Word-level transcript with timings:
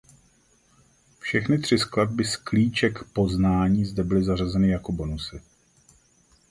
Všechny 1.19 1.57
tři 1.59 1.77
skladby 1.77 2.25
z 2.25 2.35
"Klíče 2.35 2.89
k 2.89 3.03
poznání" 3.13 3.85
zde 3.85 4.03
byly 4.03 4.23
zařazeny 4.23 4.69
jako 4.69 4.91
bonusy. 4.91 5.41